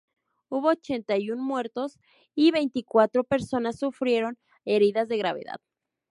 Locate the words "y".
1.19-1.29, 2.33-2.49